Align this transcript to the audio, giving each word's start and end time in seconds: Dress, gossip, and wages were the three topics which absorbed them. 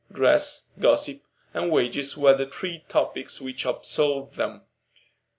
Dress, 0.11 0.71
gossip, 0.79 1.21
and 1.53 1.69
wages 1.71 2.17
were 2.17 2.33
the 2.33 2.47
three 2.47 2.85
topics 2.89 3.39
which 3.39 3.65
absorbed 3.65 4.33
them. 4.33 4.63